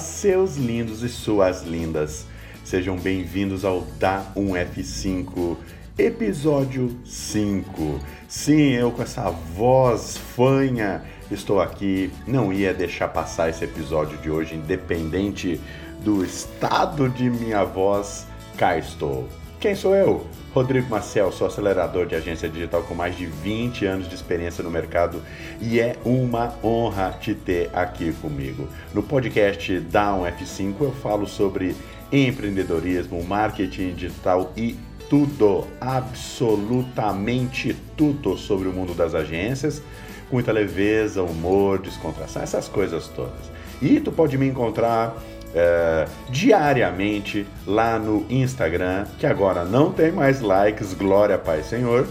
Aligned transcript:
Seus 0.00 0.56
lindos 0.56 1.02
e 1.02 1.08
suas 1.08 1.62
lindas. 1.62 2.24
Sejam 2.64 2.96
bem-vindos 2.96 3.64
ao 3.64 3.82
Da 3.98 4.24
1F5, 4.34 5.56
episódio 5.98 6.98
5. 7.04 8.00
Sim, 8.26 8.72
eu 8.72 8.90
com 8.92 9.02
essa 9.02 9.30
voz 9.30 10.16
fanha 10.16 11.02
estou 11.30 11.60
aqui. 11.60 12.10
Não 12.26 12.50
ia 12.50 12.72
deixar 12.72 13.08
passar 13.08 13.50
esse 13.50 13.64
episódio 13.64 14.16
de 14.18 14.30
hoje, 14.30 14.54
independente 14.54 15.60
do 16.02 16.24
estado 16.24 17.08
de 17.08 17.28
minha 17.28 17.62
voz. 17.64 18.26
Cá 18.56 18.78
estou. 18.78 19.28
Quem 19.60 19.74
sou 19.74 19.94
eu? 19.94 20.26
Rodrigo 20.54 20.88
Marcel, 20.88 21.30
sou 21.30 21.46
acelerador 21.46 22.06
de 22.06 22.14
agência 22.14 22.48
digital 22.48 22.82
com 22.82 22.94
mais 22.94 23.14
de 23.14 23.26
20 23.26 23.84
anos 23.84 24.08
de 24.08 24.14
experiência 24.14 24.64
no 24.64 24.70
mercado 24.70 25.22
e 25.60 25.78
é 25.78 25.98
uma 26.02 26.54
honra 26.64 27.14
te 27.20 27.34
ter 27.34 27.68
aqui 27.74 28.10
comigo. 28.22 28.66
No 28.94 29.02
podcast 29.02 29.78
da 29.80 30.12
F5 30.14 30.76
eu 30.80 30.92
falo 30.92 31.26
sobre 31.26 31.76
empreendedorismo, 32.10 33.22
marketing 33.22 33.92
digital 33.92 34.50
e 34.56 34.78
tudo, 35.10 35.66
absolutamente 35.78 37.76
tudo 37.98 38.38
sobre 38.38 38.66
o 38.66 38.72
mundo 38.72 38.94
das 38.94 39.14
agências, 39.14 39.82
com 40.30 40.36
muita 40.36 40.52
leveza, 40.52 41.22
humor, 41.22 41.80
descontração, 41.80 42.40
essas 42.40 42.66
coisas 42.66 43.08
todas. 43.08 43.50
E 43.82 44.00
tu 44.00 44.10
pode 44.10 44.38
me 44.38 44.46
encontrar 44.46 45.14
é, 45.54 46.06
diariamente 46.28 47.46
lá 47.66 47.98
no 47.98 48.24
Instagram, 48.30 49.06
que 49.18 49.26
agora 49.26 49.64
não 49.64 49.92
tem 49.92 50.12
mais 50.12 50.40
likes, 50.40 50.94
glória 50.94 51.38
Pai 51.38 51.62
Senhor, 51.62 52.06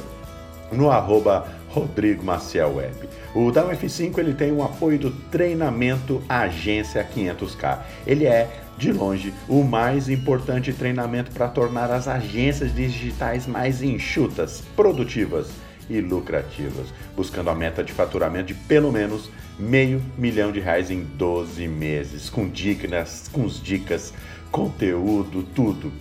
no 0.71 0.89
arroba 0.89 1.47
Rodrigo 1.69 2.23
Maciel 2.23 2.75
Web. 2.75 3.09
O 3.33 3.51
da 3.51 3.63
UF5 3.63 4.17
ele 4.17 4.33
tem 4.33 4.51
o 4.51 4.63
apoio 4.63 4.97
do 4.97 5.11
treinamento 5.11 6.21
Agência 6.27 7.07
500K. 7.15 7.79
Ele 8.05 8.25
é 8.25 8.49
de 8.77 8.91
longe 8.91 9.33
o 9.47 9.63
mais 9.63 10.09
importante 10.09 10.73
treinamento 10.73 11.31
para 11.31 11.47
tornar 11.47 11.91
as 11.91 12.07
agências 12.07 12.73
digitais 12.73 13.45
mais 13.45 13.83
enxutas, 13.83 14.63
produtivas 14.75 15.49
e 15.89 16.01
lucrativas, 16.01 16.87
buscando 17.15 17.49
a 17.49 17.55
meta 17.55 17.83
de 17.83 17.91
faturamento 17.91 18.47
de 18.47 18.53
pelo 18.53 18.91
menos 18.91 19.29
meio 19.57 20.01
milhão 20.17 20.51
de 20.51 20.59
reais 20.59 20.91
em 20.91 21.03
12 21.03 21.67
meses, 21.67 22.29
com 22.29 22.47
dicas, 22.47 23.27
com 23.31 23.47
dicas, 23.47 24.13
conteúdo, 24.51 25.43
tudo, 25.55 25.91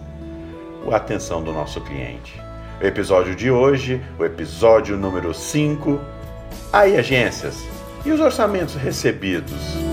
A 0.91 0.95
atenção 0.95 1.43
do 1.43 1.53
nosso 1.53 1.79
cliente. 1.81 2.41
O 2.81 2.85
episódio 2.85 3.35
de 3.35 3.51
hoje, 3.51 4.01
o 4.17 4.25
episódio 4.25 4.97
número 4.97 5.31
5. 5.31 5.99
Aí, 6.73 6.97
agências, 6.97 7.63
e 8.03 8.11
os 8.11 8.19
orçamentos 8.19 8.73
recebidos? 8.73 9.90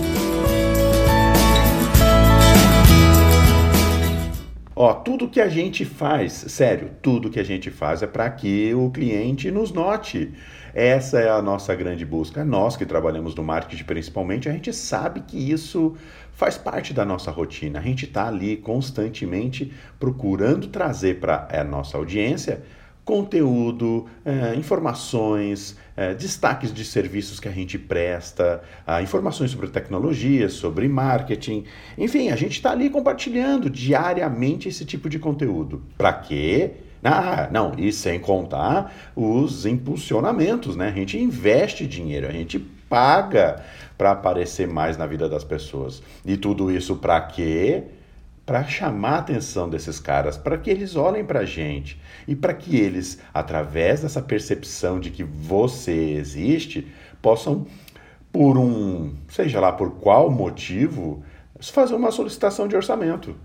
Ó, 4.81 4.93
tudo 4.93 5.27
que 5.27 5.41
a 5.41 5.49
gente 5.49 5.83
faz, 5.83 6.31
sério, 6.31 6.91
tudo 7.01 7.29
que 7.29 7.37
a 7.37 7.43
gente 7.43 7.69
faz 7.69 8.01
é 8.01 8.07
para 8.07 8.29
que 8.29 8.73
o 8.73 8.89
cliente 8.89 9.51
nos 9.51 9.73
note. 9.73 10.31
Essa 10.73 11.19
é 11.19 11.29
a 11.29 11.41
nossa 11.41 11.75
grande 11.75 12.05
busca. 12.05 12.45
Nós 12.45 12.77
que 12.77 12.85
trabalhamos 12.85 13.35
no 13.35 13.43
marketing 13.43 13.83
principalmente, 13.83 14.47
a 14.47 14.53
gente 14.53 14.71
sabe 14.71 15.19
que 15.19 15.51
isso 15.51 15.97
faz 16.31 16.57
parte 16.57 16.93
da 16.93 17.03
nossa 17.03 17.29
rotina. 17.29 17.77
A 17.77 17.81
gente 17.81 18.05
está 18.05 18.29
ali 18.29 18.55
constantemente 18.55 19.69
procurando 19.99 20.67
trazer 20.67 21.19
para 21.19 21.49
a 21.51 21.61
nossa 21.61 21.97
audiência 21.97 22.63
conteúdo, 23.09 24.05
é, 24.23 24.53
informações, 24.53 25.75
é, 25.97 26.13
destaques 26.13 26.71
de 26.71 26.85
serviços 26.85 27.39
que 27.39 27.47
a 27.47 27.51
gente 27.51 27.75
presta, 27.79 28.61
informações 29.01 29.49
sobre 29.49 29.67
tecnologia, 29.69 30.47
sobre 30.47 30.87
marketing. 30.87 31.65
Enfim, 31.97 32.29
a 32.29 32.35
gente 32.35 32.51
está 32.51 32.69
ali 32.69 32.87
compartilhando 32.87 33.67
diariamente 33.67 34.69
esse 34.69 34.85
tipo 34.85 35.09
de 35.09 35.17
conteúdo. 35.17 35.81
Para 35.97 36.13
quê? 36.13 36.73
Ah, 37.03 37.49
não, 37.51 37.73
e 37.79 37.91
sem 37.91 38.19
contar 38.19 38.93
os 39.15 39.65
impulsionamentos, 39.65 40.75
né? 40.75 40.89
A 40.89 40.91
gente 40.91 41.17
investe 41.17 41.87
dinheiro, 41.87 42.27
a 42.27 42.31
gente 42.31 42.59
paga 42.59 43.63
para 43.97 44.11
aparecer 44.11 44.67
mais 44.67 44.97
na 44.97 45.07
vida 45.07 45.27
das 45.27 45.43
pessoas. 45.43 46.03
E 46.23 46.37
tudo 46.37 46.69
isso 46.69 46.95
para 46.97 47.19
quê? 47.21 47.85
Para 48.49 48.63
chamar 48.63 49.11
a 49.11 49.17
atenção 49.19 49.69
desses 49.69 49.99
caras, 49.99 50.35
para 50.35 50.57
que 50.57 50.71
eles 50.71 50.95
olhem 50.95 51.23
para 51.23 51.41
a 51.41 51.45
gente 51.45 52.01
e 52.27 52.35
para 52.35 52.51
que 52.51 52.77
eles, 52.77 53.21
através 53.31 54.01
dessa 54.01 54.23
percepção 54.23 54.99
de 54.99 55.11
que 55.11 55.23
você 55.23 56.15
existe, 56.15 56.87
possam, 57.21 57.67
por 58.31 58.57
um, 58.57 59.13
seja 59.27 59.59
lá 59.59 59.71
por 59.71 59.91
qual 59.99 60.31
motivo, 60.31 61.23
fazer 61.61 61.93
uma 61.93 62.09
solicitação 62.09 62.67
de 62.67 62.75
orçamento. 62.75 63.35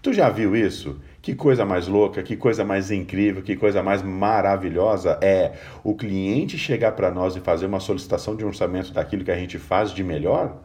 Tu 0.00 0.12
já 0.12 0.30
viu 0.30 0.54
isso? 0.54 1.00
Que 1.20 1.34
coisa 1.34 1.64
mais 1.64 1.88
louca, 1.88 2.22
que 2.22 2.36
coisa 2.36 2.64
mais 2.64 2.92
incrível, 2.92 3.42
que 3.42 3.56
coisa 3.56 3.82
mais 3.82 4.00
maravilhosa 4.00 5.18
é 5.20 5.54
o 5.82 5.92
cliente 5.96 6.56
chegar 6.56 6.92
para 6.92 7.10
nós 7.10 7.34
e 7.34 7.40
fazer 7.40 7.66
uma 7.66 7.80
solicitação 7.80 8.36
de 8.36 8.44
orçamento 8.44 8.92
daquilo 8.92 9.24
que 9.24 9.32
a 9.32 9.36
gente 9.36 9.58
faz 9.58 9.90
de 9.90 10.04
melhor? 10.04 10.56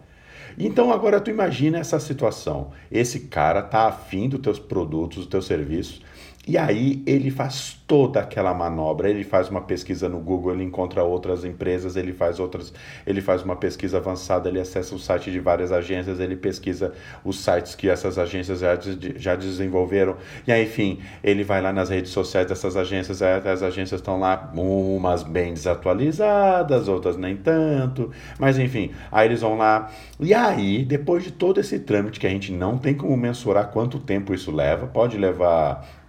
Então 0.57 0.91
agora 0.91 1.21
tu 1.21 1.29
imagina 1.29 1.77
essa 1.77 1.99
situação. 1.99 2.71
Esse 2.91 3.21
cara 3.21 3.61
tá 3.61 3.87
afim 3.87 4.27
dos 4.27 4.41
teus 4.41 4.57
produtos, 4.57 5.19
dos 5.19 5.27
teus 5.27 5.45
serviços, 5.45 6.01
e 6.47 6.57
aí 6.57 7.03
ele 7.05 7.29
faz 7.29 7.77
toda 7.85 8.21
aquela 8.21 8.53
manobra, 8.53 9.09
ele 9.09 9.23
faz 9.23 9.49
uma 9.49 9.61
pesquisa 9.61 10.07
no 10.07 10.19
Google, 10.19 10.53
ele 10.53 10.63
encontra 10.63 11.03
outras 11.03 11.43
empresas, 11.43 11.97
ele 11.97 12.13
faz 12.13 12.39
outras, 12.39 12.73
ele 13.05 13.21
faz 13.21 13.43
uma 13.43 13.55
pesquisa 13.55 13.97
avançada, 13.97 14.47
ele 14.47 14.59
acessa 14.59 14.95
o 14.95 14.99
site 14.99 15.29
de 15.29 15.39
várias 15.39 15.73
agências, 15.73 16.19
ele 16.21 16.37
pesquisa 16.37 16.93
os 17.23 17.43
sites 17.43 17.75
que 17.75 17.89
essas 17.89 18.17
agências 18.17 18.59
já, 18.59 18.77
já 19.17 19.35
desenvolveram, 19.35 20.15
e 20.47 20.51
aí, 20.51 20.63
enfim, 20.63 20.99
ele 21.21 21.43
vai 21.43 21.61
lá 21.61 21.73
nas 21.73 21.89
redes 21.89 22.11
sociais 22.11 22.47
dessas 22.47 22.77
agências, 22.77 23.21
as 23.21 23.61
agências 23.61 23.99
estão 23.99 24.17
lá, 24.17 24.51
umas 24.53 25.23
bem 25.23 25.53
desatualizadas, 25.53 26.87
outras 26.87 27.17
nem 27.17 27.35
tanto, 27.35 28.09
mas 28.39 28.57
enfim, 28.57 28.91
aí 29.11 29.27
eles 29.27 29.41
vão 29.41 29.57
lá, 29.57 29.91
e 30.17 30.33
aí, 30.33 30.85
depois 30.85 31.23
de 31.23 31.31
todo 31.31 31.59
esse 31.59 31.79
trâmite 31.79 32.19
que 32.19 32.27
a 32.27 32.29
gente 32.29 32.53
não 32.53 32.77
tem 32.77 32.93
como 32.93 33.15
mensurar 33.17 33.67
quanto 33.71 33.99
tempo 33.99 34.33
isso 34.33 34.51
leva, 34.51 34.87
pode 34.87 35.17
levar 35.17 36.06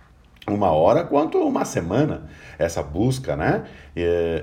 uma 0.48 0.70
hora 0.70 1.04
quanto 1.04 1.38
uma 1.38 1.64
semana 1.64 2.28
essa 2.58 2.82
busca, 2.82 3.36
né? 3.36 3.64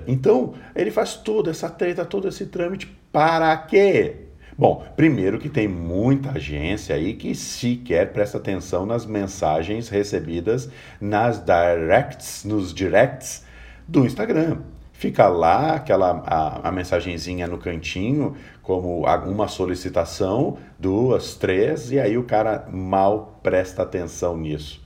Então 0.07 0.53
ele 0.75 0.91
faz 0.91 1.15
toda 1.15 1.51
essa 1.51 1.69
treta, 1.69 2.05
todo 2.05 2.27
esse 2.27 2.45
trâmite 2.45 2.87
para 3.11 3.55
quê? 3.57 4.25
Bom, 4.57 4.85
primeiro 4.95 5.37
que 5.37 5.49
tem 5.49 5.67
muita 5.67 6.31
agência 6.31 6.95
aí 6.95 7.13
que 7.13 7.35
sequer 7.35 8.13
presta 8.13 8.37
atenção 8.37 8.85
nas 8.85 9.05
mensagens 9.05 9.89
recebidas 9.89 10.69
nas 11.01 11.43
directs, 11.43 12.45
nos 12.45 12.73
directs 12.73 13.43
do 13.85 14.05
Instagram. 14.05 14.59
Fica 14.93 15.27
lá 15.27 15.73
aquela 15.73 16.23
a, 16.25 16.69
a 16.69 16.71
mensagenzinha 16.71 17.47
no 17.47 17.57
cantinho, 17.57 18.37
como 18.63 19.01
uma 19.27 19.49
solicitação, 19.49 20.57
duas, 20.79 21.35
três, 21.35 21.91
e 21.91 21.99
aí 21.99 22.17
o 22.17 22.23
cara 22.23 22.65
mal 22.71 23.37
presta 23.43 23.83
atenção 23.83 24.37
nisso. 24.37 24.84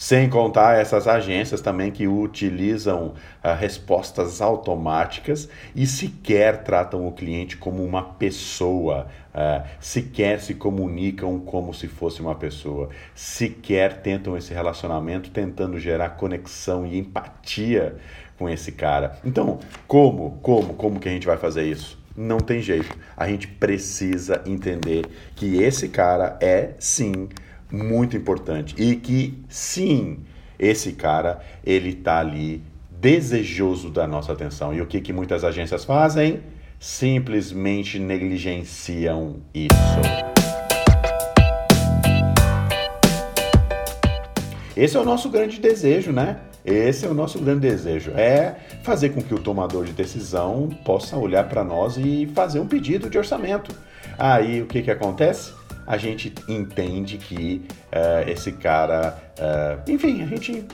Sem 0.00 0.30
contar 0.30 0.80
essas 0.80 1.06
agências 1.06 1.60
também 1.60 1.90
que 1.90 2.08
utilizam 2.08 3.08
uh, 3.44 3.54
respostas 3.54 4.40
automáticas 4.40 5.46
e 5.76 5.86
sequer 5.86 6.64
tratam 6.64 7.06
o 7.06 7.12
cliente 7.12 7.58
como 7.58 7.84
uma 7.84 8.02
pessoa, 8.02 9.08
uh, 9.34 9.62
sequer 9.78 10.40
se 10.40 10.54
comunicam 10.54 11.38
como 11.40 11.74
se 11.74 11.86
fosse 11.86 12.22
uma 12.22 12.34
pessoa, 12.34 12.88
sequer 13.14 14.00
tentam 14.00 14.38
esse 14.38 14.54
relacionamento 14.54 15.30
tentando 15.30 15.78
gerar 15.78 16.16
conexão 16.16 16.86
e 16.86 16.96
empatia 16.96 17.96
com 18.38 18.48
esse 18.48 18.72
cara. 18.72 19.18
Então, 19.22 19.58
como, 19.86 20.38
como, 20.40 20.72
como 20.72 20.98
que 20.98 21.10
a 21.10 21.12
gente 21.12 21.26
vai 21.26 21.36
fazer 21.36 21.64
isso? 21.64 22.00
Não 22.16 22.38
tem 22.38 22.62
jeito. 22.62 22.96
A 23.14 23.28
gente 23.28 23.46
precisa 23.46 24.42
entender 24.46 25.04
que 25.36 25.62
esse 25.62 25.90
cara 25.90 26.38
é 26.40 26.70
sim 26.78 27.28
muito 27.70 28.16
importante 28.16 28.74
e 28.78 28.96
que 28.96 29.42
sim, 29.48 30.20
esse 30.58 30.92
cara 30.92 31.40
ele 31.64 31.94
tá 31.94 32.18
ali 32.18 32.62
desejoso 32.90 33.90
da 33.90 34.06
nossa 34.06 34.32
atenção. 34.32 34.74
E 34.74 34.80
o 34.82 34.86
que 34.86 35.00
que 35.00 35.12
muitas 35.12 35.42
agências 35.44 35.84
fazem? 35.84 36.40
Simplesmente 36.78 37.98
negligenciam 37.98 39.36
isso. 39.54 39.70
Esse 44.76 44.96
é 44.96 45.00
o 45.00 45.04
nosso 45.04 45.28
grande 45.28 45.60
desejo, 45.60 46.12
né? 46.12 46.38
Esse 46.64 47.06
é 47.06 47.08
o 47.08 47.14
nosso 47.14 47.38
grande 47.38 47.60
desejo, 47.60 48.12
é 48.12 48.56
fazer 48.82 49.10
com 49.10 49.22
que 49.22 49.34
o 49.34 49.38
tomador 49.38 49.84
de 49.84 49.92
decisão 49.92 50.68
possa 50.84 51.16
olhar 51.16 51.48
para 51.48 51.64
nós 51.64 51.96
e 51.96 52.30
fazer 52.34 52.60
um 52.60 52.66
pedido 52.66 53.08
de 53.08 53.16
orçamento. 53.16 53.74
Aí 54.18 54.60
o 54.60 54.66
que, 54.66 54.82
que 54.82 54.90
acontece? 54.90 55.59
A 55.90 55.96
gente 55.96 56.32
entende 56.46 57.18
que 57.18 57.66
uh, 57.88 58.30
esse 58.30 58.52
cara, 58.52 59.20
uh, 59.36 59.90
enfim, 59.90 60.22
a 60.22 60.26
gente 60.26 60.64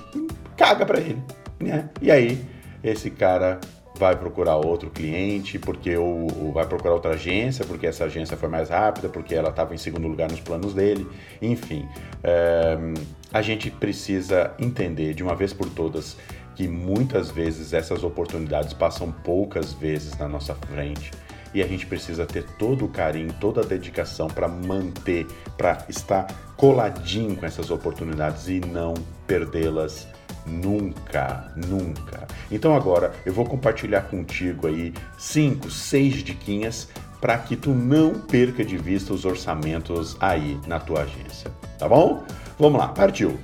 caga 0.59 0.85
para 0.85 1.01
ele, 1.01 1.23
né? 1.59 1.89
E 2.03 2.11
aí 2.11 2.45
esse 2.85 3.11
cara 3.11 3.59
vai 3.99 4.15
procurar 4.15 4.57
outro 4.57 4.91
cliente, 4.91 5.59
porque 5.59 5.97
ou, 5.97 6.27
ou, 6.39 6.53
vai 6.53 6.67
procurar 6.67 6.93
outra 6.93 7.13
agência, 7.13 7.65
porque 7.65 7.87
essa 7.87 8.05
agência 8.05 8.37
foi 8.37 8.51
mais 8.51 8.69
rápida, 8.69 9.09
porque 9.09 9.35
ela 9.35 9.49
estava 9.49 9.75
em 9.75 9.79
segundo 9.79 10.07
lugar 10.07 10.31
nos 10.31 10.41
planos 10.41 10.75
dele, 10.75 11.07
enfim. 11.41 11.89
Uh, 12.19 12.93
a 13.33 13.41
gente 13.41 13.71
precisa 13.71 14.53
entender 14.59 15.15
de 15.15 15.23
uma 15.23 15.35
vez 15.35 15.51
por 15.51 15.71
todas 15.71 16.15
que 16.55 16.69
muitas 16.69 17.31
vezes 17.31 17.73
essas 17.73 18.05
oportunidades 18.05 18.75
passam 18.75 19.11
poucas 19.11 19.73
vezes 19.73 20.15
na 20.19 20.29
nossa 20.29 20.55
frente 20.55 21.11
e 21.57 21.63
a 21.63 21.67
gente 21.67 21.87
precisa 21.87 22.27
ter 22.27 22.45
todo 22.59 22.85
o 22.85 22.89
carinho, 22.89 23.33
toda 23.41 23.63
a 23.63 23.65
dedicação 23.65 24.29
para 24.29 24.47
manter, 24.47 25.27
para 25.57 25.87
estar 25.89 26.27
coladinho 26.55 27.35
com 27.35 27.47
essas 27.47 27.71
oportunidades 27.71 28.47
e 28.47 28.61
não 28.61 28.93
perdê-las 29.27 30.07
nunca, 30.45 31.51
nunca. 31.57 32.27
Então 32.51 32.77
agora 32.77 33.15
eu 33.25 33.33
vou 33.33 33.47
compartilhar 33.47 34.03
contigo 34.03 34.67
aí 34.67 34.93
cinco, 35.17 35.71
seis 35.71 36.17
diquinhas 36.17 36.91
para 37.23 37.39
que 37.39 37.57
tu 37.57 37.71
não 37.71 38.21
perca 38.21 38.63
de 38.63 38.77
vista 38.77 39.15
os 39.15 39.25
orçamentos 39.25 40.15
aí 40.21 40.61
na 40.67 40.79
tua 40.79 41.05
agência, 41.05 41.51
tá 41.79 41.89
bom? 41.89 42.23
Vamos 42.59 42.79
lá, 42.79 42.89
partiu. 42.89 43.41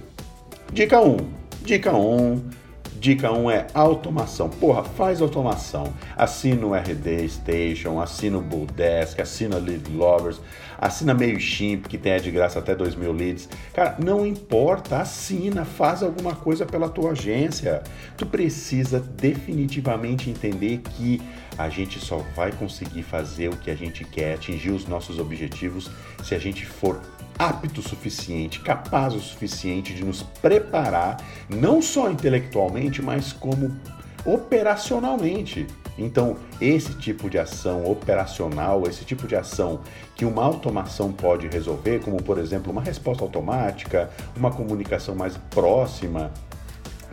Dica 0.71 1.01
1. 1.01 1.17
Dica 1.65 1.97
1 1.97 2.62
Dica 2.99 3.33
1 3.33 3.51
é 3.51 3.67
automação. 3.75 4.49
Porra, 4.49 4.85
faz 4.85 5.21
automação. 5.21 5.93
Assina 6.17 6.67
o 6.67 6.75
RD 6.75 7.29
Station, 7.29 8.01
assina 8.01 8.39
o 8.39 8.41
Bulldesk, 8.41 9.21
assina 9.21 9.57
Lead 9.59 9.91
Loggers, 9.91 10.41
assina 10.83 11.15
MailChimp, 11.15 11.87
que 11.87 11.97
tem 11.97 12.21
de 12.21 12.33
graça 12.33 12.59
até 12.59 12.75
2 12.75 12.97
mil 12.97 13.13
leads. 13.13 13.49
Cara, 13.73 13.97
não 14.03 14.27
importa, 14.27 14.99
assina, 14.99 15.65
faz 15.65 16.03
alguma 16.03 16.35
coisa 16.35 16.67
pela 16.67 16.89
tua 16.89 17.13
agência. 17.13 17.85
Tu 18.17 18.27
precisa 18.27 18.99
definitivamente 18.99 20.29
entender 20.29 20.79
que 20.79 21.23
a 21.57 21.69
gente 21.69 22.01
só 22.01 22.19
vai 22.35 22.51
conseguir 22.51 23.05
fazer 23.05 23.49
o 23.49 23.57
que 23.57 23.71
a 23.71 23.77
gente 23.77 24.05
quer, 24.05 24.35
atingir 24.35 24.73
os 24.73 24.85
nossos 24.85 25.21
objetivos, 25.21 25.89
se 26.25 26.35
a 26.35 26.39
gente 26.39 26.67
for 26.67 27.01
apto 27.39 27.81
o 27.81 27.83
suficiente, 27.83 28.59
capaz 28.61 29.15
o 29.15 29.21
suficiente 29.21 29.95
de 29.95 30.05
nos 30.05 30.23
preparar, 30.23 31.17
não 31.49 31.81
só 31.81 32.11
intelectualmente, 32.11 33.01
mas 33.01 33.33
como 33.33 33.77
operacionalmente. 34.25 35.65
Então, 35.99 36.37
esse 36.61 36.95
tipo 36.95 37.29
de 37.29 37.39
ação 37.39 37.85
operacional, 37.85 38.85
esse 38.87 39.05
tipo 39.05 39.27
de 39.27 39.37
ação 39.37 39.81
que 40.15 40.25
uma 40.25 40.45
automação 40.45 41.13
pode 41.13 41.49
resolver, 41.49 42.01
como 42.01 42.23
por 42.23 42.39
exemplo 42.39 42.73
uma 42.73 42.83
resposta 42.83 43.23
automática, 43.23 44.11
uma 44.37 44.51
comunicação 44.51 45.15
mais 45.15 45.37
próxima, 45.51 46.31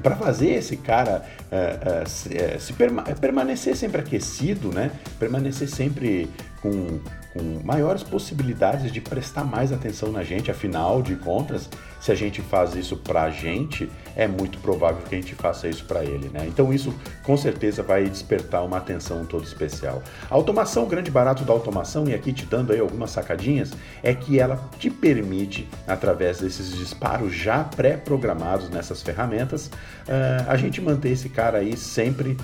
para 0.01 0.15
fazer 0.15 0.51
esse 0.51 0.77
cara 0.77 1.25
uh, 1.51 2.03
uh, 2.03 2.09
se, 2.09 2.29
uh, 2.29 2.59
se 2.59 2.73
perma 2.73 3.03
permanecer 3.03 3.75
sempre 3.75 3.99
aquecido, 3.99 4.71
né? 4.71 4.91
permanecer 5.19 5.67
sempre 5.67 6.29
com 6.61 6.99
com 7.33 7.61
maiores 7.63 8.03
possibilidades 8.03 8.91
de 8.91 8.99
prestar 8.99 9.43
mais 9.43 9.71
atenção 9.71 10.11
na 10.11 10.23
gente, 10.23 10.49
afinal 10.49 11.01
de 11.01 11.15
contas, 11.15 11.69
se 11.99 12.11
a 12.11 12.15
gente 12.15 12.41
faz 12.41 12.75
isso 12.75 12.97
para 12.97 13.23
a 13.23 13.29
gente, 13.29 13.89
é 14.15 14.27
muito 14.27 14.57
provável 14.59 15.03
que 15.07 15.13
a 15.13 15.17
gente 15.17 15.35
faça 15.35 15.67
isso 15.67 15.85
para 15.85 16.03
ele, 16.03 16.29
né? 16.29 16.45
Então 16.47 16.73
isso 16.73 16.93
com 17.23 17.35
certeza 17.35 17.83
vai 17.83 18.05
despertar 18.05 18.63
uma 18.63 18.77
atenção 18.77 19.25
toda 19.25 19.43
especial. 19.43 20.01
A 20.29 20.33
automação, 20.33 20.83
o 20.83 20.87
grande 20.87 21.11
barato 21.11 21.43
da 21.43 21.51
automação, 21.53 22.07
e 22.07 22.13
aqui 22.13 22.31
te 22.31 22.45
dando 22.45 22.71
aí 22.71 22.79
algumas 22.79 23.11
sacadinhas, 23.11 23.73
é 24.01 24.13
que 24.13 24.39
ela 24.39 24.59
te 24.79 24.89
permite, 24.89 25.67
através 25.85 26.39
desses 26.39 26.73
disparos 26.73 27.33
já 27.33 27.63
pré-programados 27.63 28.69
nessas 28.69 29.03
ferramentas, 29.03 29.67
uh, 29.67 30.47
a 30.47 30.55
gente 30.55 30.81
manter 30.81 31.09
esse 31.09 31.29
cara 31.29 31.59
aí 31.59 31.75
sempre 31.75 32.31
uh, 32.31 32.37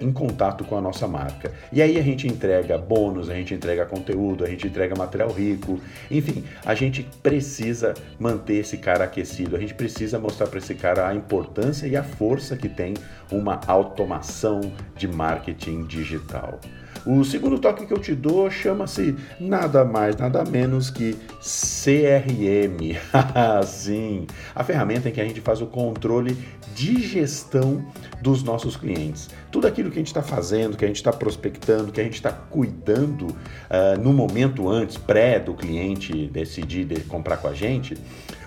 em 0.00 0.12
contato 0.12 0.64
com 0.64 0.76
a 0.76 0.80
nossa 0.80 1.06
marca. 1.06 1.52
E 1.72 1.80
aí 1.80 1.96
a 1.96 2.02
gente 2.02 2.26
entrega 2.26 2.76
bônus, 2.76 3.30
a 3.30 3.34
gente 3.34 3.55
entrega 3.56 3.84
conteúdo, 3.84 4.44
a 4.44 4.48
gente 4.48 4.66
entrega 4.66 4.94
material 4.94 5.30
rico, 5.30 5.80
enfim, 6.10 6.44
a 6.64 6.74
gente 6.74 7.02
precisa 7.22 7.94
manter 8.18 8.56
esse 8.56 8.76
cara 8.78 9.04
aquecido. 9.04 9.56
A 9.56 9.58
gente 9.58 9.74
precisa 9.74 10.18
mostrar 10.18 10.46
para 10.46 10.58
esse 10.58 10.74
cara 10.74 11.08
a 11.08 11.14
importância 11.14 11.86
e 11.86 11.96
a 11.96 12.02
força 12.02 12.56
que 12.56 12.68
tem 12.68 12.94
uma 13.30 13.60
automação 13.66 14.60
de 14.96 15.08
marketing 15.08 15.84
digital. 15.84 16.60
O 17.06 17.22
segundo 17.24 17.56
toque 17.60 17.86
que 17.86 17.92
eu 17.92 18.00
te 18.00 18.16
dou 18.16 18.50
chama-se 18.50 19.14
nada 19.38 19.84
mais, 19.84 20.16
nada 20.16 20.44
menos 20.44 20.90
que 20.90 21.16
CRM. 21.38 22.98
Sim, 23.64 24.26
a 24.52 24.64
ferramenta 24.64 25.08
em 25.08 25.12
que 25.12 25.20
a 25.20 25.24
gente 25.24 25.40
faz 25.40 25.62
o 25.62 25.66
controle 25.66 26.36
de 26.74 27.00
gestão 27.00 27.86
dos 28.20 28.42
nossos 28.42 28.76
clientes. 28.76 29.30
Tudo 29.52 29.68
aquilo 29.68 29.88
que 29.88 29.96
a 29.96 30.00
gente 30.00 30.08
está 30.08 30.22
fazendo, 30.22 30.76
que 30.76 30.84
a 30.84 30.88
gente 30.88 30.96
está 30.96 31.12
prospectando, 31.12 31.92
que 31.92 32.00
a 32.00 32.04
gente 32.04 32.14
está 32.14 32.32
cuidando 32.32 33.28
uh, 33.28 34.02
no 34.02 34.12
momento 34.12 34.68
antes, 34.68 34.96
pré 34.96 35.38
do 35.38 35.54
cliente 35.54 36.26
decidir 36.26 36.86
de 36.86 37.00
comprar 37.02 37.36
com 37.36 37.46
a 37.46 37.54
gente, 37.54 37.96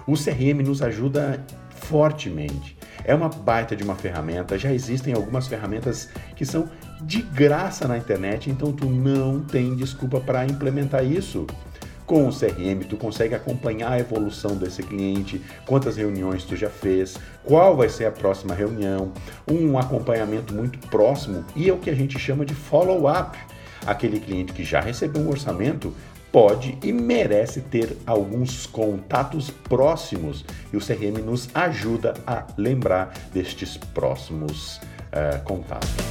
o 0.05 0.15
CRM 0.15 0.61
nos 0.65 0.81
ajuda 0.81 1.41
fortemente. 1.69 2.77
É 3.05 3.15
uma 3.15 3.29
baita 3.29 3.75
de 3.75 3.83
uma 3.83 3.95
ferramenta, 3.95 4.57
já 4.57 4.71
existem 4.71 5.13
algumas 5.13 5.47
ferramentas 5.47 6.09
que 6.35 6.45
são 6.45 6.69
de 7.01 7.21
graça 7.21 7.87
na 7.87 7.97
internet, 7.97 8.49
então 8.49 8.71
tu 8.71 8.85
não 8.85 9.39
tem 9.39 9.75
desculpa 9.75 10.19
para 10.19 10.45
implementar 10.45 11.03
isso. 11.03 11.47
Com 12.05 12.27
o 12.27 12.31
CRM, 12.31 12.79
tu 12.89 12.97
consegue 12.97 13.35
acompanhar 13.35 13.91
a 13.91 13.99
evolução 13.99 14.55
desse 14.55 14.81
cliente, 14.81 15.39
quantas 15.65 15.95
reuniões 15.95 16.43
tu 16.43 16.55
já 16.55 16.69
fez, 16.69 17.17
qual 17.43 17.77
vai 17.77 17.87
ser 17.87 18.05
a 18.05 18.11
próxima 18.11 18.55
reunião, 18.55 19.11
um 19.47 19.77
acompanhamento 19.77 20.51
muito 20.51 20.79
próximo 20.87 21.45
e 21.55 21.69
é 21.69 21.73
o 21.73 21.77
que 21.77 21.89
a 21.89 21.95
gente 21.95 22.17
chama 22.17 22.43
de 22.43 22.55
follow-up. 22.55 23.37
Aquele 23.85 24.19
cliente 24.19 24.53
que 24.53 24.63
já 24.63 24.81
recebeu 24.81 25.21
um 25.21 25.29
orçamento 25.29 25.93
pode 26.31 26.77
e 26.83 26.91
merece 26.91 27.61
ter 27.61 27.95
alguns 28.07 28.65
contatos 28.65 29.51
próximos 29.51 30.43
e 30.73 30.77
o 30.77 30.79
CRM 30.79 31.23
nos 31.23 31.47
ajuda 31.53 32.15
a 32.25 32.45
lembrar 32.57 33.13
destes 33.31 33.77
próximos 33.77 34.77
uh, 34.77 35.43
contatos. 35.43 36.08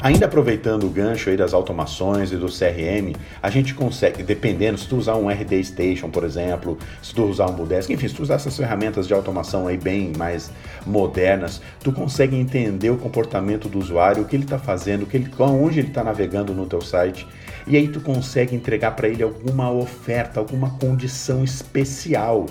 Ainda 0.00 0.26
aproveitando 0.26 0.84
o 0.84 0.90
gancho 0.90 1.28
aí 1.28 1.36
das 1.36 1.52
automações 1.52 2.30
e 2.30 2.36
do 2.36 2.46
CRM, 2.46 3.16
a 3.42 3.50
gente 3.50 3.74
consegue, 3.74 4.22
dependendo, 4.22 4.78
se 4.78 4.86
tu 4.86 4.96
usar 4.96 5.16
um 5.16 5.28
RD 5.28 5.64
Station, 5.64 6.08
por 6.08 6.22
exemplo, 6.22 6.78
se 7.02 7.12
tu 7.12 7.24
usar 7.24 7.46
um 7.46 7.52
Budesk, 7.52 7.90
enfim, 7.90 8.06
se 8.06 8.14
tu 8.14 8.22
usar 8.22 8.34
essas 8.34 8.56
ferramentas 8.56 9.08
de 9.08 9.14
automação 9.14 9.66
aí 9.66 9.76
bem 9.76 10.12
mais 10.16 10.52
modernas, 10.86 11.60
tu 11.82 11.90
consegue 11.90 12.36
entender 12.36 12.90
o 12.90 12.96
comportamento 12.96 13.68
do 13.68 13.76
usuário, 13.76 14.22
o 14.22 14.24
que 14.24 14.36
ele 14.36 14.44
está 14.44 14.56
fazendo, 14.56 15.02
o 15.02 15.06
que 15.06 15.16
ele, 15.16 15.28
onde 15.36 15.80
ele 15.80 15.88
está 15.88 16.04
navegando 16.04 16.54
no 16.54 16.64
teu 16.64 16.80
site, 16.80 17.26
e 17.66 17.76
aí 17.76 17.88
tu 17.88 18.00
consegue 18.00 18.54
entregar 18.54 18.92
para 18.92 19.08
ele 19.08 19.24
alguma 19.24 19.68
oferta, 19.72 20.38
alguma 20.38 20.70
condição 20.78 21.42
especial 21.42 22.46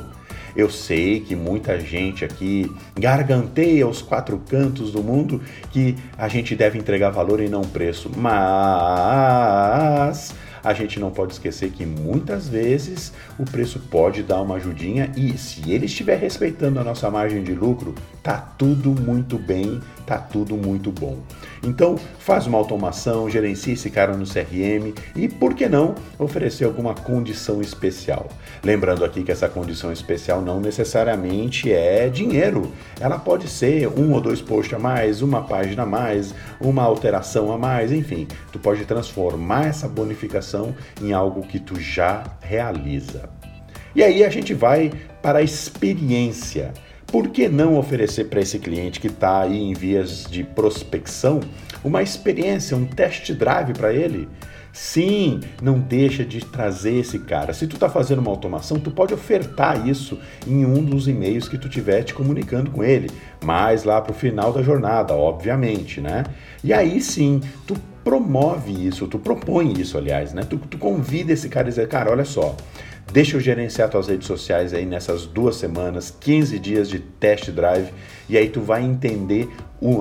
eu 0.57 0.69
sei 0.71 1.19
que 1.19 1.35
muita 1.35 1.79
gente 1.79 2.25
aqui 2.25 2.69
garganteia 2.95 3.87
os 3.87 4.01
quatro 4.01 4.41
cantos 4.49 4.91
do 4.91 5.03
mundo 5.03 5.39
que 5.71 5.95
a 6.17 6.27
gente 6.27 6.55
deve 6.55 6.79
entregar 6.79 7.11
valor 7.11 7.39
e 7.39 7.47
não 7.47 7.61
preço, 7.61 8.09
mas 8.17 9.53
a 10.63 10.73
gente 10.73 10.99
não 10.99 11.11
pode 11.11 11.33
esquecer 11.33 11.69
que 11.69 11.85
muitas 11.85 12.49
vezes 12.49 13.13
o 13.37 13.45
preço 13.45 13.79
pode 13.79 14.23
dar 14.23 14.41
uma 14.41 14.55
ajudinha 14.55 15.11
e 15.15 15.37
se 15.37 15.71
ele 15.71 15.85
estiver 15.85 16.17
respeitando 16.17 16.79
a 16.79 16.83
nossa 16.83 17.09
margem 17.11 17.43
de 17.43 17.53
lucro, 17.53 17.93
tá 18.23 18.37
tudo 18.57 18.89
muito 18.89 19.37
bem, 19.37 19.79
tá 20.05 20.17
tudo 20.17 20.57
muito 20.57 20.91
bom. 20.91 21.19
Então, 21.63 21.97
faz 22.19 22.47
uma 22.47 22.57
automação, 22.57 23.29
gerencia 23.29 23.73
esse 23.73 23.89
cara 23.89 24.15
no 24.15 24.25
CRM 24.25 24.93
e, 25.15 25.27
por 25.27 25.53
que 25.53 25.67
não, 25.67 25.95
oferecer 26.19 26.65
alguma 26.65 26.93
condição 26.93 27.61
especial. 27.61 28.27
Lembrando 28.63 29.03
aqui 29.03 29.23
que 29.23 29.31
essa 29.31 29.49
condição 29.49 29.91
especial 29.91 30.41
não 30.41 30.59
necessariamente 30.59 31.71
é 31.71 32.09
dinheiro. 32.09 32.71
Ela 32.99 33.19
pode 33.19 33.47
ser 33.47 33.87
um 33.87 34.13
ou 34.13 34.21
dois 34.21 34.41
posts 34.41 34.73
a 34.73 34.79
mais, 34.79 35.21
uma 35.21 35.43
página 35.43 35.83
a 35.83 35.85
mais, 35.85 36.33
uma 36.59 36.83
alteração 36.83 37.51
a 37.51 37.57
mais, 37.57 37.91
enfim. 37.91 38.27
Tu 38.51 38.59
pode 38.59 38.85
transformar 38.85 39.67
essa 39.67 39.87
bonificação 39.87 40.75
em 41.01 41.13
algo 41.13 41.41
que 41.41 41.59
tu 41.59 41.79
já 41.79 42.23
realiza. 42.41 43.29
E 43.95 44.03
aí 44.03 44.23
a 44.23 44.29
gente 44.29 44.53
vai 44.53 44.91
para 45.21 45.39
a 45.39 45.41
experiência. 45.41 46.71
Por 47.07 47.29
que 47.29 47.47
não 47.47 47.77
oferecer 47.77 48.25
para 48.25 48.41
esse 48.41 48.59
cliente 48.59 48.99
que 48.99 49.07
está 49.07 49.41
aí 49.41 49.57
em 49.57 49.73
vias 49.73 50.25
de 50.29 50.43
prospecção 50.43 51.39
uma 51.81 52.03
experiência, 52.03 52.75
um 52.75 52.85
test 52.85 53.31
drive 53.31 53.73
para 53.73 53.93
ele? 53.93 54.27
Sim, 54.73 55.39
não 55.61 55.79
deixa 55.79 56.23
de 56.25 56.43
trazer 56.45 56.99
esse 56.99 57.17
cara. 57.17 57.53
Se 57.53 57.65
tu 57.65 57.75
está 57.77 57.89
fazendo 57.89 58.19
uma 58.19 58.29
automação, 58.29 58.77
tu 58.77 58.91
pode 58.91 59.13
ofertar 59.13 59.87
isso 59.87 60.19
em 60.45 60.65
um 60.65 60.83
dos 60.83 61.07
e-mails 61.07 61.47
que 61.47 61.57
tu 61.57 61.69
tiver 61.69 62.03
te 62.03 62.13
comunicando 62.13 62.69
com 62.69 62.83
ele, 62.83 63.09
mais 63.43 63.85
lá 63.85 64.01
para 64.01 64.11
o 64.11 64.15
final 64.15 64.51
da 64.51 64.61
jornada, 64.61 65.15
obviamente, 65.15 65.99
né? 65.99 66.25
E 66.63 66.73
aí 66.73 67.01
sim, 67.01 67.41
tu 67.65 67.75
promove 68.03 68.85
isso, 68.85 69.07
tu 69.07 69.17
propõe 69.17 69.73
isso, 69.79 69.97
aliás, 69.97 70.33
né? 70.33 70.43
Tu, 70.47 70.57
tu 70.57 70.77
convida 70.77 71.33
esse 71.33 71.49
cara 71.49 71.67
a 71.67 71.69
dizer, 71.69 71.87
cara, 71.87 72.11
olha 72.11 72.25
só, 72.25 72.55
Deixa 73.11 73.37
eu 73.37 73.41
gerenciar 73.41 73.89
tuas 73.89 74.07
redes 74.07 74.27
sociais 74.27 74.73
aí 74.73 74.85
nessas 74.85 75.25
duas 75.25 75.55
semanas, 75.55 76.13
15 76.19 76.59
dias 76.59 76.89
de 76.89 76.99
test 76.99 77.49
drive, 77.51 77.89
e 78.29 78.37
aí 78.37 78.49
tu 78.49 78.61
vai 78.61 78.83
entender 78.83 79.49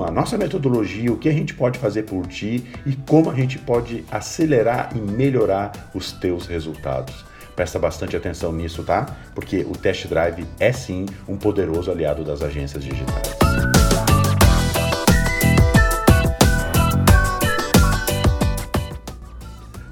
a 0.07 0.11
nossa 0.11 0.37
metodologia, 0.37 1.13
o 1.13 1.17
que 1.17 1.29
a 1.29 1.33
gente 1.33 1.55
pode 1.55 1.79
fazer 1.79 2.03
por 2.03 2.27
ti 2.27 2.65
e 2.85 2.95
como 3.09 3.31
a 3.31 3.35
gente 3.35 3.59
pode 3.59 4.05
acelerar 4.11 4.91
e 4.95 4.99
melhorar 4.99 5.91
os 5.95 6.13
teus 6.13 6.47
resultados. 6.47 7.25
Presta 7.55 7.79
bastante 7.79 8.17
atenção 8.17 8.53
nisso, 8.53 8.83
tá? 8.83 9.07
Porque 9.35 9.61
o 9.61 9.73
test 9.73 10.07
drive 10.09 10.45
é 10.59 10.73
sim 10.73 11.07
um 11.27 11.37
poderoso 11.37 11.91
aliado 11.91 12.23
das 12.23 12.43
agências 12.43 12.85
digitais. 12.85 13.46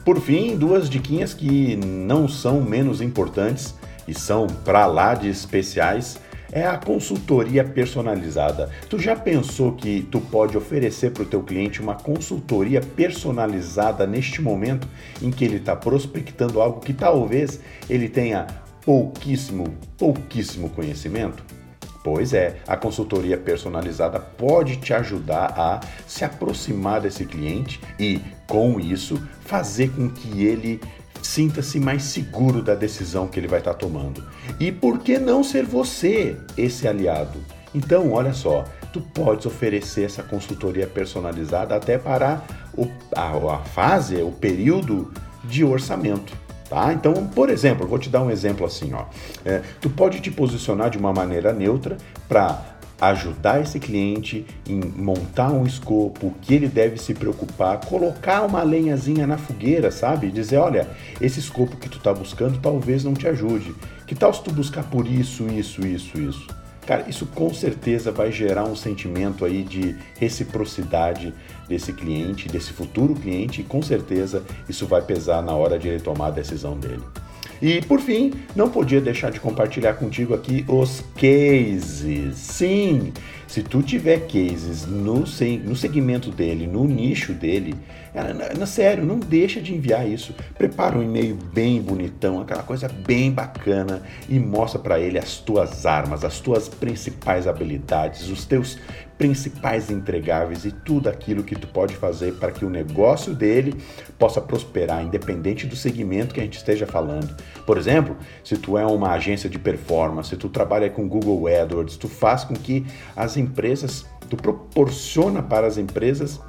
Por 0.05 0.21
fim, 0.21 0.55
duas 0.55 0.91
diquinhas 0.91 1.33
que 1.33 1.77
não 1.77 2.29
são 2.29 2.61
menos 2.61 3.01
importantes 3.01 3.75
e 4.07 4.13
são 4.13 4.47
para 4.47 4.85
lá 4.85 5.15
de 5.15 5.31
especiais 5.31 6.19
é 6.53 6.65
a 6.67 6.77
consultoria 6.77 7.65
personalizada. 7.65 8.71
Tu 8.89 8.99
já 8.99 9.17
pensou 9.17 9.73
que 9.73 10.07
tu 10.11 10.21
pode 10.21 10.57
oferecer 10.59 11.11
para 11.11 11.23
o 11.23 11.27
teu 11.27 11.43
cliente 11.43 11.81
uma 11.81 11.95
consultoria 11.95 12.81
personalizada 12.81 14.07
neste 14.07 14.43
momento 14.43 14.87
em 15.23 15.31
que 15.31 15.45
ele 15.45 15.57
está 15.57 15.75
prospectando 15.75 16.61
algo 16.61 16.81
que 16.81 16.93
talvez 16.93 17.59
ele 17.89 18.09
tenha 18.09 18.47
pouquíssimo, 18.85 19.75
pouquíssimo 19.97 20.69
conhecimento? 20.69 21.43
Pois 22.05 22.35
é, 22.35 22.57
a 22.69 22.77
consultoria 22.77 23.39
personalizada 23.39 24.21
pode 24.21 24.77
te 24.77 24.93
ajudar 24.93 25.55
a 25.57 25.81
se 26.07 26.23
aproximar 26.23 27.01
desse 27.01 27.25
cliente 27.25 27.81
e, 27.99 28.21
com 28.47 28.79
isso, 28.79 29.19
fazer 29.41 29.91
com 29.91 30.11
que 30.11 30.45
ele 30.45 30.79
sinta-se 31.23 31.81
mais 31.81 32.03
seguro 32.03 32.63
da 32.63 32.75
decisão 32.75 33.27
que 33.27 33.41
ele 33.41 33.49
vai 33.49 33.61
estar 33.61 33.73
tomando. 33.73 34.23
E 34.61 34.71
por 34.71 34.99
que 34.99 35.19
não 35.19 35.43
ser 35.43 35.65
você 35.65 36.37
esse 36.59 36.87
aliado? 36.87 37.39
Então, 37.75 38.13
olha 38.13 38.35
só, 38.35 38.65
tu 38.93 39.01
podes 39.01 39.47
oferecer 39.47 40.05
essa 40.05 40.23
consultoria 40.23 40.87
personalizada 40.87 41.75
até 41.75 41.97
para 41.97 42.45
o, 42.77 42.87
a, 43.17 43.55
a 43.55 43.59
fase, 43.61 44.17
o 44.17 44.31
período 44.31 45.11
de 45.43 45.65
orçamento. 45.65 46.44
Tá? 46.75 46.93
Então, 46.93 47.15
por 47.29 47.51
exemplo, 47.51 47.87
vou 47.87 48.01
te 48.01 48.11
dar 48.11 48.21
um 48.21 48.33
exemplo 48.33 48.67
assim, 48.67 48.93
ó. 48.95 49.05
É, 49.45 49.63
tu 49.81 49.89
pode 49.89 50.19
te 50.19 50.29
posicionar 50.29 50.91
de 50.91 50.99
uma 50.99 51.13
maneira 51.13 51.53
neutra 51.53 51.97
para 52.29 52.61
ajudar 53.01 53.61
esse 53.61 53.79
cliente 53.79 54.45
em 54.69 54.81
montar 54.81 55.53
um 55.53 55.65
escopo, 55.65 56.35
que 56.43 56.53
ele 56.53 56.67
deve 56.67 56.97
se 56.97 57.15
preocupar, 57.15 57.79
colocar 57.87 58.43
uma 58.43 58.65
lenhazinha 58.65 59.25
na 59.25 59.39
fogueira, 59.39 59.93
sabe? 59.93 60.33
Dizer, 60.33 60.57
olha, 60.57 60.89
esse 61.21 61.39
escopo 61.39 61.77
que 61.77 61.89
tu 61.89 61.99
está 61.99 62.13
buscando 62.13 62.59
talvez 62.59 63.05
não 63.05 63.15
te 63.15 63.29
ajude. 63.29 63.73
Que 64.05 64.17
tal 64.17 64.35
se 64.35 64.43
tu 64.43 64.53
buscar 64.53 64.83
por 64.83 65.07
isso, 65.07 65.47
isso, 65.47 65.87
isso, 65.87 66.21
isso? 66.21 66.64
Cara, 66.87 67.09
isso 67.09 67.27
com 67.27 67.53
certeza 67.53 68.13
vai 68.13 68.31
gerar 68.31 68.65
um 68.65 68.77
sentimento 68.77 69.45
aí 69.45 69.63
de 69.63 69.97
reciprocidade 70.19 71.33
desse 71.67 71.93
cliente, 71.93 72.49
desse 72.49 72.73
futuro 72.73 73.15
cliente, 73.15 73.63
e 73.63 73.65
com 73.65 73.81
certeza 73.81 74.43
isso 74.69 74.87
vai 74.87 75.01
pesar 75.01 75.43
na 75.43 75.53
hora 75.53 75.79
de 75.79 75.89
ele 75.89 76.01
tomar 76.01 76.27
a 76.27 76.31
decisão 76.31 76.79
dele. 76.79 77.03
E 77.63 77.81
por 77.83 78.01
fim, 78.01 78.35
não 78.55 78.69
podia 78.69 79.01
deixar 79.01 79.31
de 79.31 79.41
compartilhar 79.41 79.95
contigo 79.95 80.35
aqui 80.35 80.65
os 80.69 81.03
cases. 81.15 82.37
Sim, 82.37 83.13
se 83.55 83.63
tu 83.63 83.81
tiver 83.83 84.27
cases 84.27 84.85
no, 84.85 85.21
no 85.21 85.77
segmento 85.77 86.33
dele, 86.33 86.67
no 86.67 86.89
nicho 86.89 87.33
dele, 87.33 87.73
na, 88.59 88.67
sério, 88.67 89.05
não 89.05 89.21
deixa 89.21 89.61
de 89.61 89.73
enviar 89.73 90.09
isso. 90.09 90.35
Prepara 90.59 90.99
um 90.99 91.03
e-mail 91.05 91.39
bem 91.53 91.81
bonitão, 91.81 92.41
aquela 92.41 92.65
coisa 92.65 92.89
bem 92.89 93.31
bacana 93.31 94.03
e 94.29 94.41
mostra 94.41 94.81
para 94.81 94.99
ele 94.99 95.21
as 95.21 95.39
tuas 95.39 95.87
armas, 95.87 96.25
as 96.25 96.41
tuas 96.41 96.69
principais 96.69 97.47
habilidades, 97.47 98.29
os 98.29 98.45
teus 98.45 98.77
principais 99.17 99.91
entregáveis 99.91 100.65
e 100.65 100.73
tudo 100.73 101.09
aquilo 101.09 101.45
que 101.45 101.55
tu 101.55 101.69
pode 101.69 101.95
fazer 101.95 102.35
para 102.35 102.51
que 102.51 102.65
o 102.65 102.71
negócio 102.71 103.33
dele 103.33 103.75
possa 104.19 104.41
prosperar, 104.41 105.05
independente 105.05 105.67
do 105.67 105.77
segmento 105.77 106.35
que 106.35 106.41
a 106.41 106.43
gente 106.43 106.57
esteja 106.57 106.87
falando. 106.87 107.35
Por 107.65 107.79
exemplo, 107.79 108.17
se 108.43 108.57
tu 108.57 108.77
é 108.77 108.85
uma 108.85 109.13
agência 109.13 109.49
de 109.49 109.59
performance, 109.59 110.31
se 110.31 110.37
tu 110.37 110.49
trabalha 110.49 110.91
com 110.91 111.09
Google 111.09 111.47
AdWords, 111.47 111.97
tu 111.97 112.09
faz 112.09 112.45
com 112.45 112.55
que 112.55 112.85
as 113.15 113.37
empresas, 113.45 114.07
tu 114.29 114.37
proporciona 114.37 115.43
para 115.43 115.67
as 115.67 115.79
empresas 115.79 116.41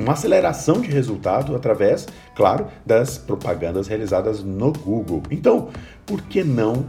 uma 0.00 0.14
aceleração 0.14 0.80
de 0.80 0.90
resultado 0.90 1.54
através, 1.54 2.08
claro, 2.34 2.66
das 2.84 3.18
propagandas 3.18 3.86
realizadas 3.86 4.42
no 4.42 4.72
Google. 4.72 5.22
Então, 5.30 5.68
por 6.06 6.22
que 6.22 6.42
não 6.42 6.72
uh, 6.72 6.86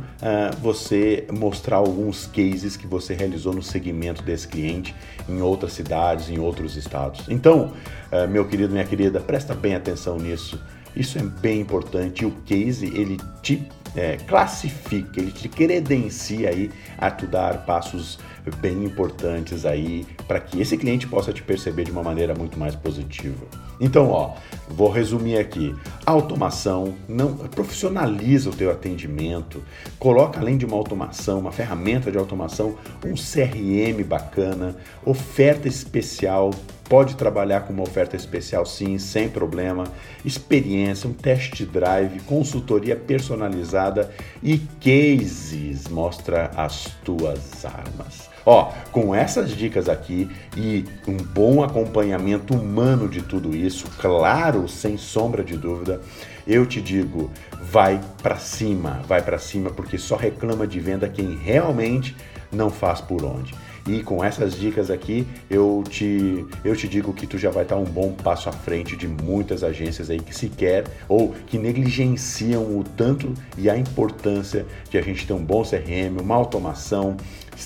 você 0.61 1.27
mostrar 1.31 1.77
alguns 1.77 2.25
cases 2.25 2.77
que 2.77 2.87
você 2.87 3.13
realizou 3.13 3.53
no 3.53 3.61
segmento 3.61 4.23
desse 4.23 4.47
cliente 4.47 4.95
em 5.27 5.41
outras 5.41 5.73
cidades, 5.73 6.29
em 6.29 6.39
outros 6.39 6.77
estados? 6.77 7.25
Então, 7.27 7.73
uh, 8.11 8.27
meu 8.29 8.47
querido, 8.47 8.71
minha 8.71 8.85
querida, 8.85 9.19
presta 9.19 9.53
bem 9.53 9.75
atenção 9.75 10.17
nisso. 10.17 10.59
Isso 10.95 11.17
é 11.17 11.23
bem 11.23 11.61
importante. 11.61 12.25
O 12.25 12.31
case 12.45 12.85
ele 12.87 13.17
te 13.41 13.67
é, 13.95 14.17
classifica, 14.17 15.19
ele 15.19 15.31
te 15.31 15.49
credencia 15.49 16.49
aí 16.49 16.71
a 16.97 17.11
tu 17.11 17.27
dar 17.27 17.65
passos 17.65 18.19
bem 18.59 18.83
importantes 18.83 19.65
aí 19.65 20.05
para 20.27 20.39
que 20.39 20.59
esse 20.59 20.77
cliente 20.77 21.07
possa 21.07 21.31
te 21.31 21.43
perceber 21.43 21.83
de 21.83 21.91
uma 21.91 22.01
maneira 22.01 22.33
muito 22.33 22.57
mais 22.57 22.75
positiva. 22.75 23.45
Então, 23.79 24.09
ó, 24.09 24.35
vou 24.69 24.89
resumir 24.89 25.37
aqui. 25.37 25.75
Automação 26.05 26.95
não 27.07 27.35
profissionaliza 27.35 28.49
o 28.49 28.55
teu 28.55 28.71
atendimento, 28.71 29.63
coloca 29.99 30.39
além 30.39 30.57
de 30.57 30.65
uma 30.65 30.77
automação, 30.77 31.39
uma 31.39 31.51
ferramenta 31.51 32.11
de 32.11 32.17
automação, 32.17 32.75
um 33.05 33.15
CRM 33.15 34.03
bacana, 34.03 34.75
oferta 35.03 35.67
especial 35.67 36.51
pode 36.91 37.15
trabalhar 37.15 37.61
com 37.61 37.71
uma 37.71 37.83
oferta 37.83 38.17
especial 38.17 38.65
sim, 38.65 38.97
sem 38.97 39.29
problema, 39.29 39.85
experiência, 40.25 41.09
um 41.09 41.13
test 41.13 41.63
drive, 41.63 42.19
consultoria 42.23 42.97
personalizada 42.97 44.11
e 44.43 44.57
cases 44.81 45.87
mostra 45.87 46.51
as 46.53 46.93
tuas 47.05 47.63
armas. 47.63 48.29
Ó, 48.45 48.73
com 48.91 49.15
essas 49.15 49.51
dicas 49.51 49.87
aqui 49.87 50.29
e 50.57 50.83
um 51.07 51.15
bom 51.15 51.63
acompanhamento 51.63 52.53
humano 52.53 53.07
de 53.07 53.21
tudo 53.21 53.55
isso, 53.55 53.85
claro, 53.97 54.67
sem 54.67 54.97
sombra 54.97 55.45
de 55.45 55.55
dúvida, 55.55 56.01
eu 56.45 56.65
te 56.65 56.81
digo, 56.81 57.31
vai 57.61 58.01
para 58.21 58.35
cima, 58.35 59.01
vai 59.07 59.21
para 59.21 59.39
cima 59.39 59.69
porque 59.69 59.97
só 59.97 60.17
reclama 60.17 60.67
de 60.67 60.81
venda 60.81 61.07
quem 61.07 61.37
realmente 61.37 62.17
não 62.51 62.69
faz 62.69 62.99
por 62.99 63.23
onde. 63.23 63.53
E 63.87 64.03
com 64.03 64.23
essas 64.23 64.53
dicas 64.53 64.91
aqui, 64.91 65.27
eu 65.49 65.83
te, 65.89 66.45
eu 66.63 66.75
te 66.75 66.87
digo 66.87 67.13
que 67.13 67.25
tu 67.25 67.37
já 67.37 67.49
vai 67.49 67.63
estar 67.63 67.77
um 67.77 67.83
bom 67.83 68.11
passo 68.11 68.47
à 68.47 68.51
frente 68.51 68.95
de 68.95 69.07
muitas 69.07 69.63
agências 69.63 70.09
aí 70.09 70.19
que 70.19 70.35
sequer 70.35 70.85
ou 71.07 71.33
que 71.47 71.57
negligenciam 71.57 72.61
o 72.77 72.83
tanto 72.83 73.33
e 73.57 73.69
a 73.69 73.77
importância 73.77 74.65
de 74.89 74.97
a 74.97 75.01
gente 75.01 75.25
ter 75.25 75.33
um 75.33 75.43
bom 75.43 75.63
CRM, 75.63 76.21
uma 76.21 76.35
automação, 76.35 77.17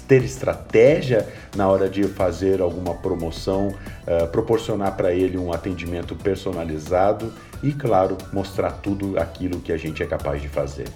ter 0.07 0.23
estratégia 0.23 1.27
na 1.55 1.67
hora 1.67 1.89
de 1.89 2.03
fazer 2.03 2.61
alguma 2.61 2.95
promoção, 2.95 3.69
uh, 3.69 4.27
proporcionar 4.27 4.95
para 4.95 5.13
ele 5.13 5.37
um 5.37 5.53
atendimento 5.53 6.15
personalizado 6.15 7.31
e, 7.61 7.71
claro, 7.71 8.17
mostrar 8.31 8.71
tudo 8.71 9.17
aquilo 9.19 9.59
que 9.59 9.71
a 9.71 9.77
gente 9.77 10.01
é 10.01 10.05
capaz 10.05 10.41
de 10.41 10.47
fazer. 10.47 10.87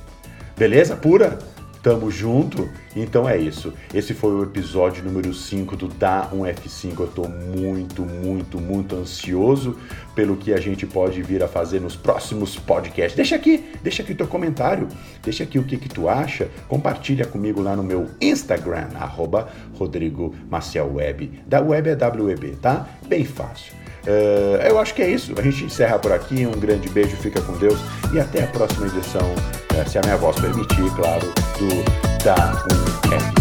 Beleza 0.57 0.95
pura? 0.95 1.39
Tamo 1.81 2.11
junto? 2.11 2.69
Então 2.93 3.27
é 3.27 3.37
isso. 3.37 3.73
Esse 3.93 4.13
foi 4.13 4.33
o 4.33 4.43
episódio 4.43 5.01
número 5.01 5.33
5 5.33 5.77
do 5.77 5.87
Dá 5.87 6.29
um 6.33 6.39
F5. 6.39 6.99
Eu 6.99 7.07
tô 7.07 7.27
muito, 7.29 8.01
muito, 8.01 8.59
muito 8.59 8.95
ansioso 8.97 9.77
pelo 10.13 10.35
que 10.35 10.53
a 10.53 10.59
gente 10.59 10.85
pode 10.85 11.21
vir 11.21 11.41
a 11.41 11.47
fazer 11.47 11.79
nos 11.79 11.95
próximos 11.95 12.57
podcasts. 12.57 13.15
Deixa 13.15 13.37
aqui, 13.37 13.71
deixa 13.81 14.03
aqui 14.03 14.13
teu 14.13 14.27
comentário, 14.27 14.89
deixa 15.23 15.45
aqui 15.45 15.57
o 15.57 15.63
que, 15.63 15.77
que 15.77 15.87
tu 15.87 16.09
acha. 16.09 16.49
Compartilha 16.67 17.25
comigo 17.25 17.61
lá 17.61 17.77
no 17.77 17.83
meu 17.83 18.09
Instagram, 18.19 18.89
arroba 18.95 19.47
Rodrigo 19.75 20.35
Maciel 20.49 20.95
Web. 20.95 21.43
Da 21.47 21.61
web 21.61 21.89
é 21.89 21.95
WEB, 21.95 22.57
tá? 22.57 22.89
Bem 23.07 23.23
fácil. 23.23 23.73
Uh, 24.05 24.61
eu 24.67 24.79
acho 24.79 24.93
que 24.93 25.01
é 25.01 25.09
isso. 25.09 25.33
A 25.37 25.41
gente 25.41 25.63
encerra 25.63 25.99
por 25.99 26.11
aqui. 26.11 26.45
Um 26.45 26.59
grande 26.59 26.89
beijo, 26.89 27.15
fica 27.17 27.41
com 27.41 27.53
Deus 27.57 27.79
e 28.13 28.19
até 28.19 28.43
a 28.43 28.47
próxima 28.47 28.87
edição, 28.87 29.33
uh, 29.33 29.89
se 29.89 29.97
a 29.97 30.01
minha 30.01 30.17
voz 30.17 30.39
permitir, 30.39 30.89
claro, 30.95 31.27
do 31.57 32.23
Da 32.23 32.63
Um 32.71 33.13
F. 33.15 33.38